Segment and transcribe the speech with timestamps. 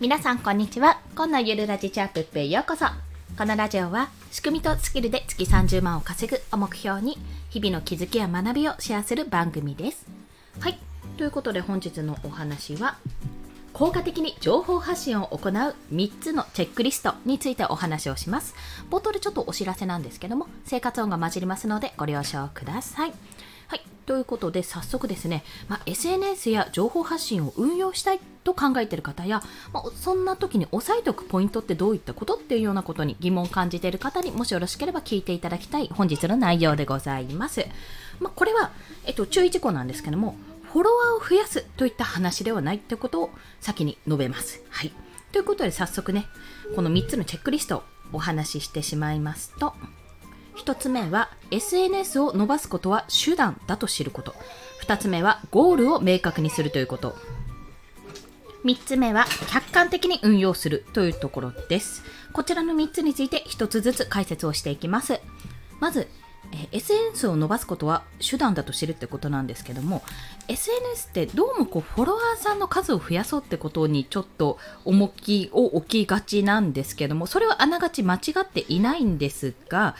[0.00, 1.00] 皆さんこんにちは。
[1.16, 2.86] 今のゆるラジチャープップへようこそ。
[3.36, 7.18] このラジオは仕組みとスキルで月30万を稼ぐを目標に
[7.50, 10.06] 日々の気づきや学びをシェアする番組です。
[10.60, 10.78] はい。
[11.16, 12.96] ということで本日のお話は
[13.72, 18.54] 効果的に情報発信を行う3つのチェックリストについてお話をします。
[18.92, 23.12] 冒頭でちょっとお知らせなんですけども生活音が混じりますのでご了承ください。
[23.68, 37.66] はいということで早速ですね、まあ、SNS や情報発信を運用したいと考えている方や、まあ、そんな時に押さえておくポイントってどういったことっていうようなことに疑問を感じている方にもしよろしければ聞いていただきたい本日の内容でございます。
[38.18, 38.72] まあ、これは、
[39.04, 40.34] えっと、注意事項なんですけども
[40.72, 44.62] フォロワーを増やすといった話ではないってことを先に述べます。
[44.70, 44.92] はい。
[45.32, 46.26] ということで早速ね、
[46.74, 49.74] この3つのチェックリストをお話ししてしまいますと、
[50.58, 54.34] 1つ目は SNS を伸ばすことは手段だと知ること。
[54.82, 57.16] 2つ目はゴールを明確にするということ。
[58.64, 62.02] 3つ目は客観的に運用するというところです。
[62.32, 65.20] こちらの3つについて1つずつ解説をしていきます。
[65.80, 66.08] まず
[66.52, 70.02] え SNS を伸ばすことは手段だと知るってことなんですけども
[70.48, 79.94] SNS ってどうもこうフォロワーさんの数を増やそうってことにちょっと重きを置きがちなんですけどもそれはあながち間違っていないんですが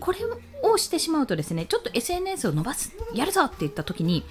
[0.00, 0.18] これ
[0.62, 4.24] をしてしまうとですねちょっと SNS を伸ばすやるぞって言った時に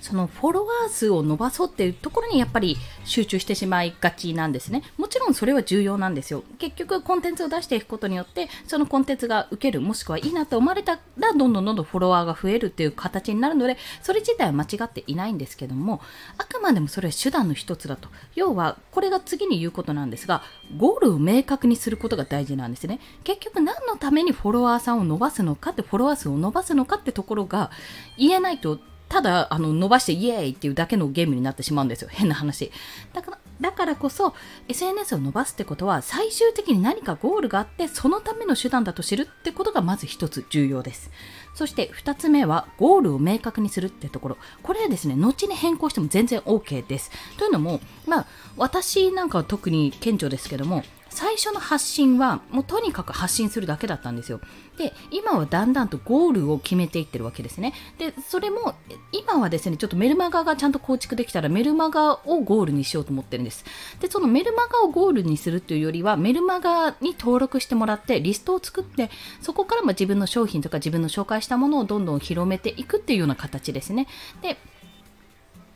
[0.00, 4.82] そのフォロワー数を伸ばそうっていうところにやっぱり集中してしまいがちなんですね。
[4.96, 6.42] もちろんそれは重要なんですよ。
[6.58, 16.00] 結局コンテンツを出していくことによってそのコンテンツが受けるもしくはいいなと思われたらどんどんどんどんフォロワーが増えるっていう形になるのでそれ自体は間違っていないんですけども
[16.38, 18.08] あくまでもそれは手段の一つだと。
[18.34, 20.42] 要はこれが次に言うことなんですが
[20.76, 23.00] ゴールを明確にすることが大事なんですね。
[23.24, 27.70] 結局何のためにフォロワーさんを伸ばすのかってフォロワー数を伸ばすのかってところが
[28.16, 28.78] 言えないと
[29.10, 32.08] ただあの伸ばしてイエーイっていうだけのゲームになってしまうんですよ。
[32.10, 32.70] 変な話。
[33.12, 34.34] だからだからこそ
[34.68, 41.10] SNS を伸ばすってことは最終的に何かゴールがあってそのための手段だと知るってことがまず一つ重要です。
[41.54, 44.38] そして2つ目はゴールを明確にするってところ。
[44.62, 47.10] これはですね後に変更しても全然 OK です。
[47.36, 54.40] というのもまあ私なんかは特に顕著ですけども最初の発信はもうとにかく発信するだけだったんですよ。
[54.78, 57.74] で、今はだんだんとゴールを決めていってるわけですね。
[57.98, 58.74] で、それも
[59.12, 63.64] 今はですね、ちょっとメルマガがちゃんと構築できたらメルマガをゴールにしようと思ってるんです。
[64.00, 69.10] で、そのメルマガをゴールにするっていうよりはメルマガに登録してもらってリストを作って
[69.40, 74.06] そこからも自分の商品とか自分の紹介したものをどんどん広めていくっていうような形ですね。
[74.42, 74.56] で、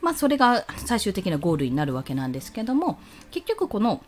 [0.00, 2.98] まあそれが最終的なゴールになるわけなんですけども
[3.30, 4.02] 結局この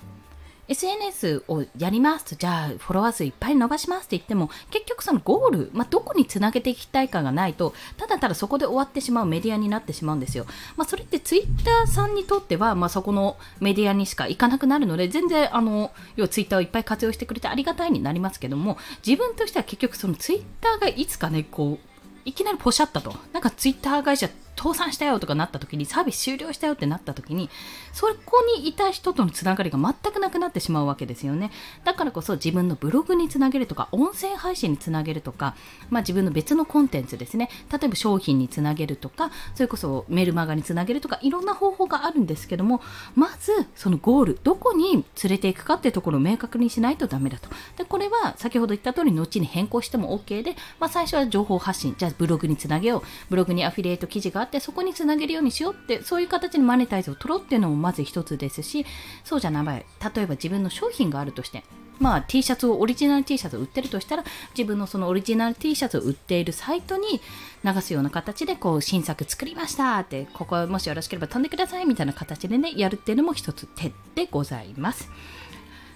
[0.70, 10.46] SNS をやりますと、じゃあフォロワー数いっぱい伸ばしますって言っても、結局そのゴール、まあ、どこにつなげていきたいかがないと、ただただそこで終わってしまうメディアになってしまうんですよ。
[10.76, 21.90] まあ、それってツイッターさんにとっては、まあ、そこのメディアにしか行かなくなるので、全然、あの、要はツイッターをいっぱい活用してくれてありがたいになりますけども、自分としては結局そのツイッターがいつかね、こう、
[22.24, 23.12] いきなりポシャったと。
[23.32, 24.28] なんかツイッター会社
[24.60, 27.48] 倒産したよとかなった時に、サービス終了したよってなった時に、
[27.94, 31.50] そこにいた人とのつながりが全くなくなってしまうわけですよね。
[31.84, 35.54] だからこそ自分のブログにつなげるとか、音声配信につなげるとか、
[35.88, 37.48] まあ自分の別のコンテンツですね。
[37.72, 42.82] 例えば商品につなげるとか、それこそメルマガにつなげるとか、いろんな方法があるんですけども、
[43.14, 47.48] まずそのゴール、どこに連れていくかっていうところを明確にしないとダメだと。
[47.78, 53.02] で、これは先ほど言った通り、後に変更しても OK で、まあ最初は情報発信、じゃあブログにつなげよう。
[53.30, 58.84] ブログにアフィリエイト記事があって、そこにつなげるようにしようって、そういう形にマネタイズを取ろうっていうのもまず一つですし、
[59.24, 61.64] そうじゃない、例えば自分の商品があるとして、
[62.00, 64.24] まあ、T シャツをオリジナル T シャツを売ってるとしたら
[64.56, 67.20] 自分のそのオリジナル T シャツを売っているサイトに
[67.62, 75.10] 流すような形でこう新作作りましたってここもしよろしければ飛んでくださいみたいな形でねやるっていうのも一つ手でございます。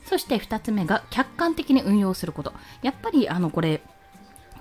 [0.04, 2.52] そして2つ目が客観的に運用すること。
[2.82, 3.80] やっぱりあのこれ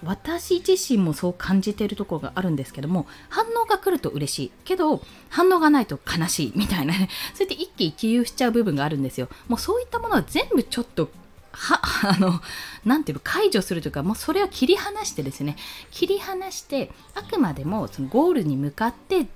[0.06, 4.52] 私自身もそう感じているところがあるんですけども反応が来ると嬉しい。
[4.66, 7.10] けど反応がないと悲しいみたいなね。
[7.34, 9.30] そうやって一喜一憂しちゃう部分があるんですよ。
[9.48, 11.10] もうそういったものは全部ちょっと
[11.54, 11.80] は、
[12.10, 12.42] あの、
[12.84, 15.56] なんていうの、解除するというか、もうそれは切り離してですね、
[15.92, 19.28] 切り離して、あくまでもそのゴールに向かって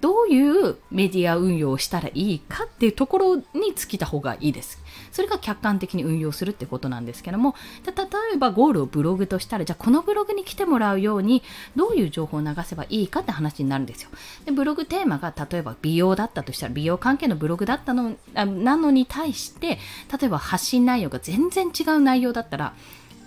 [0.00, 4.78] どういうメディア運用をしたらいいかっていうところに尽きた方がいいです。
[5.10, 7.54] それが客観的に運用するってことなんですけども、
[7.86, 7.92] 例
[8.34, 11.42] えばゴールをブログとしたら、じゃあこのブログに来てもらうように、
[11.74, 14.10] どういう情報を流せばいいかって話になるんですよ。
[14.44, 19.78] でブログテーマが例えば美容だったとしたら、美容関係のブログだったのなのに対して、
[20.20, 22.74] 例えば発信内容が全然違う内容だったら、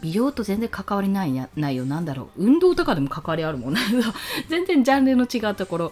[0.01, 3.81] 美容と全然関わりない内容なんだろう運動とかでも関わりあるもんね
[4.47, 5.91] 全然ジャンルの違うところ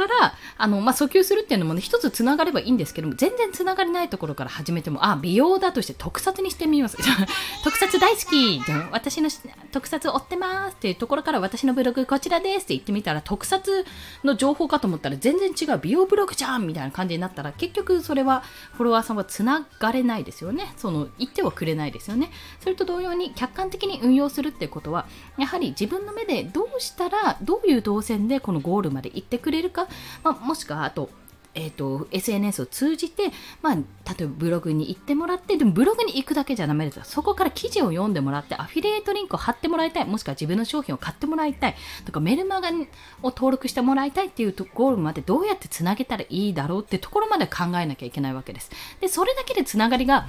[0.00, 6.96] からあの、まあ、訴求するっていうのもね一つつながればいいんですけども全然つながりないところから始めてもあ美容だとして特撮にしてみます。
[7.64, 9.28] 特撮大好きじゃ私の
[9.72, 13.84] 特撮追ってますっていうところから私のブログこちらですって言ってみたら特撮
[14.24, 18.42] の情報かと思ったら全然違う美容ブログじゃんみたいな感じになったら結局それは
[18.72, 20.72] フォロワーさんはつながれないですよね。
[20.76, 22.30] その言ってはくれないですよね。
[22.60, 25.06] それと同様に客観的に運用するっていうことは
[25.38, 29.88] やはり自分の目でどうしたらどういう動線でこのゴールまで行ってくれるか、
[30.22, 31.10] まあ、もしくはあと
[31.54, 33.82] えーと、SNS を通じて、まあ、例
[34.20, 40.04] えばブログに行ってもらってでもブログに行くだけじゃダメですそこから記事を読んでもらってアフィリエイトリンクを貼ってもらいたい。
[40.04, 41.74] もしくは自分の商品を買ってもらいたい。
[42.04, 48.70] とかメルマガを登録してもらいたいっていうゴールまでどうやってつなげたらいいだろうってところまで考えなきゃいけないわけです。
[49.00, 50.28] でそれだけでつながりが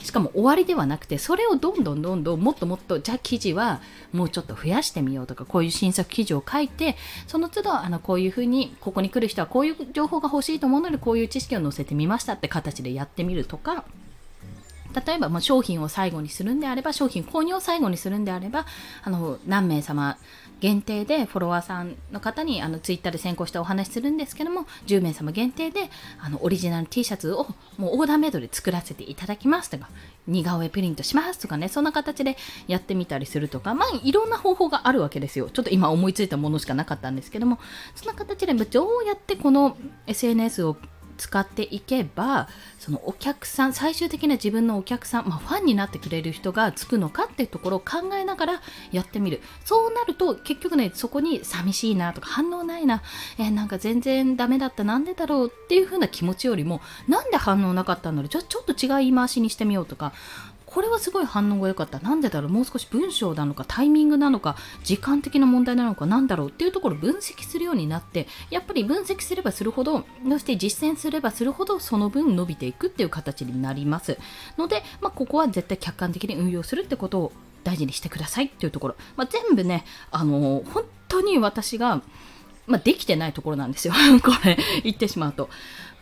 [0.00, 3.80] しかも終わりではなくてそれをどんどんどんどんもっともっとじゃあ記事は
[4.12, 13.84] もうちょっと増やしてみようとかこういう新作記事を書いてその都度あのこういうふうにここに来る人はこういう情報が欲しいと思うのでこういう知識を載せてみましたって形でやってみるとか
[14.94, 18.66] 例えば、まあ、商品を最後にするんであれば商品購入を最後にするんであれば
[19.02, 20.18] あの何名様
[20.60, 25.88] 限定でフォロワーさんの方にあのツイッターで先行してお話しするんですけども10名様限定で
[26.20, 27.46] あのオリジナル T シャツを
[27.78, 29.88] もうオーダーメイドで作らせていただきますとか
[30.26, 32.36] 似顔絵プリントしますとかねそんな形で
[32.68, 35.48] やってみたりするとかまあいろんな方法があるわけですよ。
[35.50, 37.58] ちょっと今思いついたものしかなかったんですけども
[37.94, 39.76] そんな形でどうやってこの
[40.06, 40.76] SNS を
[41.20, 49.42] 使っていけばそのお客さん最終的な自分のお客さん、まあ、ファンになってくれる人がつくのかっていうところを考えながらやってみる。
[49.66, 53.02] そうなると結局ねそこに寂しいなとか反応ないな、
[53.38, 54.82] えー、なんか全然ダメだった。
[54.82, 58.28] なんでだろうっていう風な気持ちよりもなんで反応なかったんだろう。
[58.30, 60.14] じゃちょっと違い言い回しにしてみようとか
[60.72, 61.98] これはすごい反応が良かった。
[61.98, 62.50] なんでだろう？
[62.50, 66.48] もう少し文章なのか、タイミングなのか、時間的な問題なのか、なんだろう？
[66.50, 74.16] っていうところを分析するようになって、やっぱり分析すればするほど、そして実践すればするほど、その分伸びていくっていう形になります。
[74.56, 77.32] ので、まあ、ここは絶対客観的に運用するってことを
[77.64, 78.96] 大事にしてくださいっていうところ。
[79.16, 82.00] まあ、全部ね、あのー、本当に私が、
[82.66, 83.94] まあ、できてないところなんですよ。
[84.22, 85.50] これ、言ってしまうと。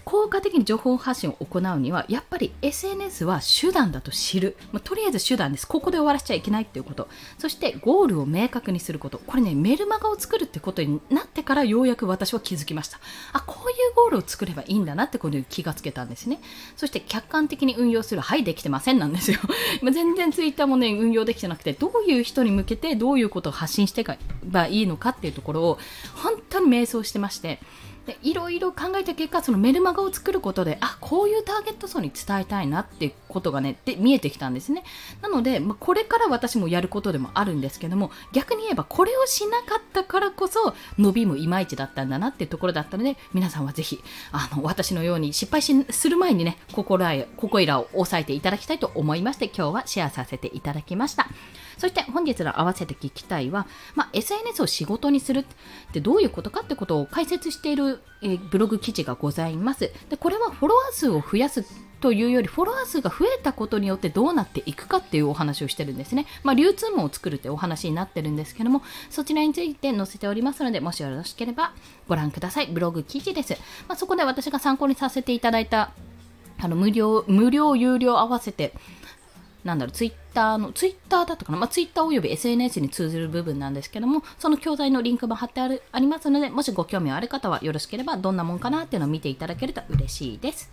[0.08, 5.68] 効果的に情報発信を行うにはやっぱり SNS は手段だと知る、まあ、とりあえず手段です。
[5.68, 7.08] ここで終わらせちゃいけないっていうこと。
[7.36, 9.18] そしてゴールを明確にすること。
[9.18, 12.98] これねメルマガを作るってことになってからようやく私は気づきました。
[13.34, 16.40] あこういうゴールを作ればいいんだなってことに気がつけたんですね。
[16.78, 18.22] そして客観的に運用する。
[18.22, 19.38] はいできてませんなんですよ。
[19.92, 25.78] 全然 Twitter もね運用できてなくてどういう人に向けてどういうことを発信していけばいいのかっていうところを
[26.14, 27.60] 本当に迷走してまして。
[28.08, 34.82] でいろいろ考えた結果そのメルマガを作ることであこういうターゲット層に伝えたいなっていうことがねで見えてきたんですね。
[35.20, 44.02] なので、まあ、これから私もやることでもあるんですけども逆に言えばこれをしなかったからこそ伸びもいまいちだったんだなっていうところだったので皆さんはぜひ
[44.32, 47.06] あの私のように失敗しする前にね心
[47.36, 51.28] ここいらを押さえていただきたいと思いまして今日はシェアさせていただきました。
[51.78, 55.44] そして本日の合わせて聞きたいは、まあ、SNS を仕事にするっ
[55.92, 59.90] てどういうことかってことを解説している、え、ブログ記事がございます。
[60.10, 61.64] でこれはフォロワー数を増やす
[62.00, 66.26] というよりフォロワー数が増えたことによってどうなっていくかっていうお話をしてるんですね。
[66.42, 71.72] まあ、流通網を作るってお話になってるんですけども、そちらについて載せておりますので、もしよろしければ
[72.08, 72.66] ご覧ください。
[72.68, 73.56] ブログ記事です。
[73.88, 75.90] まあ、そこで私が参考にさせていただいた
[76.60, 78.72] あの無料、無料、有料合わせて
[79.64, 90.70] なんだろう、ツイッターの、ツイッターだとかな、まあ、ツイッターおよび SNS に通ずる部分なんですけども、その教材のリンクも貼ってあるありますので、もしご興味ある方はよろしければどんなもんかなっていうのを見ていただけると嬉しいです。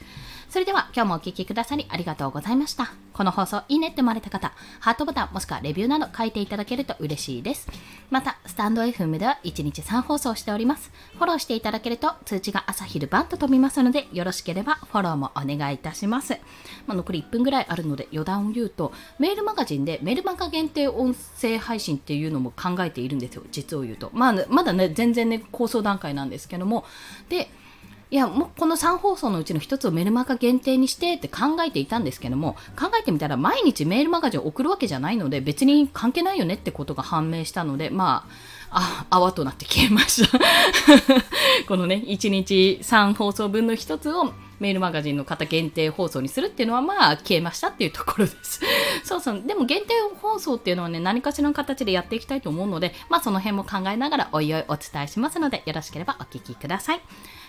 [0.55, 2.93] それでは今日もお聴きくださりありがとうございました。
[3.11, 7.67] この放送いいねって思われた方、ハートボタンもしくはレビューなど書いていただけると嬉しいです。
[8.09, 10.93] また、スタンド FM では1日3放送しております。
[11.15, 16.39] フォローしていただけると通知が朝昼晩と飛びますので、よろしければフォローもお願いいたします。
[16.87, 24.09] まあ、残り1分ぐらいあるので余談を言うと、メールマガジンでメールマガ限定音声配信っていうのも考えているんですよ、実を言うと。
[24.13, 26.85] まあ、まだね、全然ね、構想段階なんですけども。
[27.27, 27.49] で、
[28.11, 38.27] いや、もうこの3放送のうちの1つをメルマガ限定にしてって考えていたんですけども、考えてみたら毎日メールマガジンを送るわけじゃないので、別に関係ないよねってことが判明したので、ま
[38.69, 40.39] あ、あ、泡となって消えました。
[41.67, 48.61] このね、1日3放送分の1つをメールマガジンの方限定放送にするっていうのはまあ消えましたっていうところです
[49.03, 49.41] そうそう。
[49.45, 57.01] でも限定放送っていうのはね、何かしらの形でやっていきたいと思うので、まあその辺も考えながらおいおいお伝えしますので、よろしければお聞きください。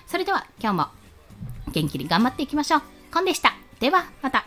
[0.07, 0.89] それでは今日も
[1.73, 2.83] 元気に頑張っていきましょう。
[3.13, 3.55] コンでした。
[3.81, 4.47] ではまた。